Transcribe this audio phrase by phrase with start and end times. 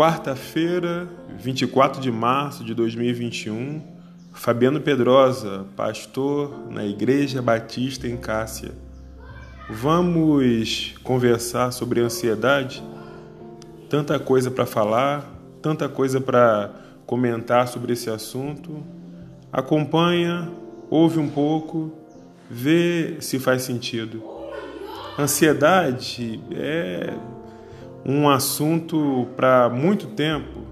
[0.00, 3.82] Quarta-feira, 24 de março de 2021,
[4.32, 8.72] Fabiano Pedrosa, pastor na Igreja Batista em Cássia.
[9.68, 12.82] Vamos conversar sobre ansiedade?
[13.90, 16.70] Tanta coisa para falar, tanta coisa para
[17.04, 18.82] comentar sobre esse assunto.
[19.52, 20.50] Acompanha,
[20.88, 21.92] ouve um pouco,
[22.48, 24.22] vê se faz sentido.
[25.18, 27.12] Ansiedade é
[28.04, 30.66] um assunto para muito tempo,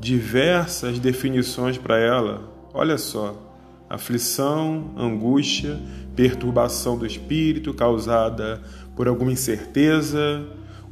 [0.00, 2.50] diversas definições para ela.
[2.72, 3.36] Olha só:
[3.88, 5.78] aflição, angústia,
[6.14, 8.62] perturbação do espírito causada
[8.96, 10.44] por alguma incerteza,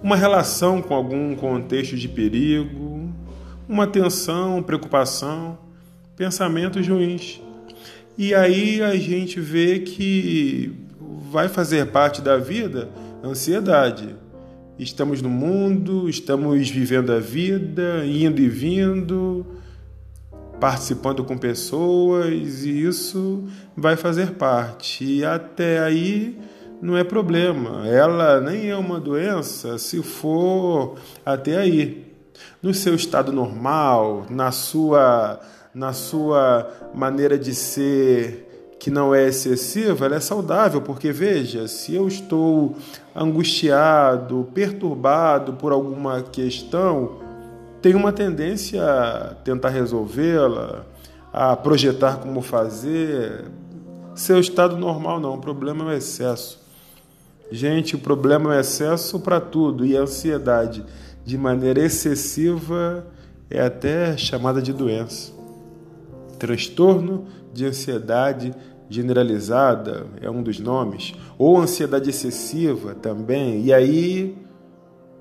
[0.03, 3.11] uma relação com algum contexto de perigo,
[3.69, 5.59] uma tensão, preocupação,
[6.17, 7.41] pensamentos ruins.
[8.19, 10.73] E aí a gente vê que
[11.31, 12.91] vai fazer parte da vida
[13.25, 14.15] ansiedade.
[14.83, 19.47] Estamos no mundo, estamos vivendo a vida, indo e vindo,
[20.59, 23.45] participando com pessoas, e isso
[23.77, 25.05] vai fazer parte.
[25.05, 26.37] E até aí
[26.81, 27.87] não é problema.
[27.87, 32.13] Ela nem é uma doença se for até aí.
[32.61, 35.39] No seu estado normal, na sua
[35.73, 38.52] na sua maneira de ser
[38.83, 42.75] que não é excessiva, ela é saudável, porque veja, se eu estou
[43.15, 47.21] angustiado, perturbado por alguma questão,
[47.81, 50.85] tenho uma tendência a tentar resolvê-la,
[51.33, 53.45] a projetar como fazer.
[54.17, 56.61] Seu estado normal não, o problema é o excesso.
[57.53, 60.85] Gente, o problema é o excesso para tudo e a ansiedade
[61.25, 63.07] de maneira excessiva
[63.49, 65.33] é até chamada de doença.
[66.37, 68.53] Transtorno de ansiedade
[68.93, 74.37] generalizada é um dos nomes, ou ansiedade excessiva também, e aí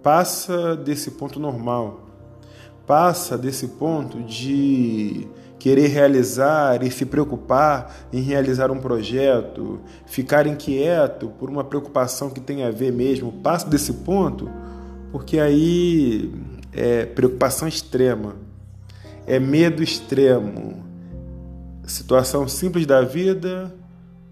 [0.04, 2.02] passa desse ponto normal,
[2.86, 5.28] passa desse ponto de
[5.60, 12.40] querer realizar e se preocupar em realizar um projeto, ficar inquieto por uma preocupação que
[12.40, 14.50] tem a ver mesmo, passa desse ponto,
[15.12, 16.34] porque aí
[16.74, 18.36] é preocupação extrema,
[19.28, 20.84] é medo extremo,
[21.92, 23.74] situação simples da vida,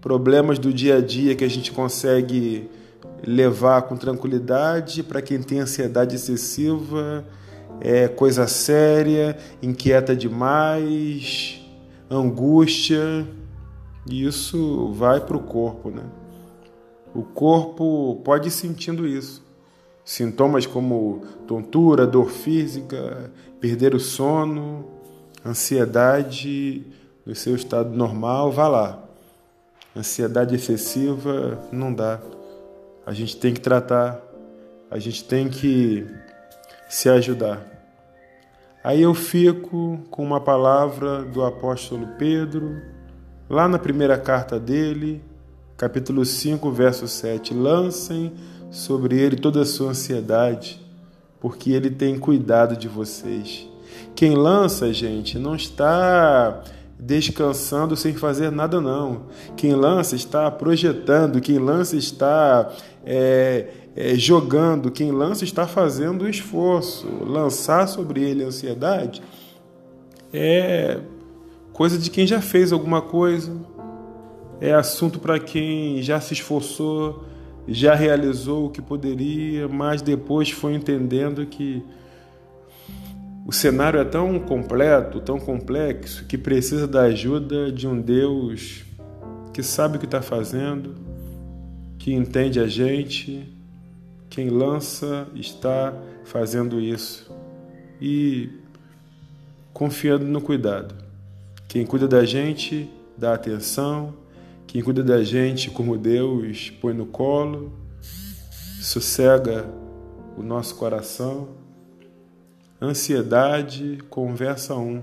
[0.00, 2.68] problemas do dia a dia que a gente consegue
[3.24, 5.02] levar com tranquilidade.
[5.02, 7.24] Para quem tem ansiedade excessiva,
[7.80, 11.60] é coisa séria, inquieta demais,
[12.10, 13.26] angústia.
[14.08, 16.04] E isso vai para o corpo, né?
[17.14, 19.44] O corpo pode ir sentindo isso.
[20.04, 24.86] Sintomas como tontura, dor física, perder o sono,
[25.44, 26.86] ansiedade
[27.30, 28.98] no seu estado normal, vá lá.
[29.96, 32.18] Ansiedade excessiva não dá.
[33.06, 34.20] A gente tem que tratar,
[34.90, 36.04] a gente tem que
[36.88, 37.64] se ajudar.
[38.82, 42.82] Aí eu fico com uma palavra do apóstolo Pedro,
[43.48, 45.22] lá na primeira carta dele,
[45.76, 47.54] capítulo 5, verso 7.
[47.54, 48.32] Lancem
[48.72, 50.84] sobre ele toda a sua ansiedade,
[51.38, 53.68] porque ele tem cuidado de vocês.
[54.16, 56.64] Quem lança, gente, não está
[57.00, 59.22] descansando sem fazer nada, não.
[59.56, 62.70] Quem lança está projetando, quem lança está
[63.04, 67.06] é, é, jogando, quem lança está fazendo esforço.
[67.24, 69.22] Lançar sobre ele a ansiedade
[70.32, 70.98] é
[71.72, 73.56] coisa de quem já fez alguma coisa,
[74.60, 77.24] é assunto para quem já se esforçou,
[77.66, 81.82] já realizou o que poderia, mas depois foi entendendo que
[83.46, 88.84] o cenário é tão completo, tão complexo, que precisa da ajuda de um Deus
[89.52, 90.94] que sabe o que está fazendo,
[91.98, 93.52] que entende a gente.
[94.28, 95.92] Quem lança está
[96.24, 97.28] fazendo isso
[98.00, 98.48] e
[99.72, 100.94] confiando no cuidado.
[101.66, 104.14] Quem cuida da gente dá atenção,
[104.66, 107.72] quem cuida da gente como Deus põe no colo,
[108.80, 109.68] sossega
[110.36, 111.59] o nosso coração
[112.82, 115.02] Ansiedade, conversa 1.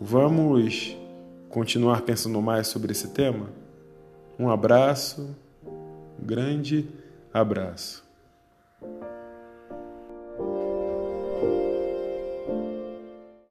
[0.00, 0.96] Vamos
[1.48, 3.48] continuar pensando mais sobre esse tema?
[4.38, 5.34] Um abraço,
[6.16, 6.88] grande
[7.34, 8.09] abraço.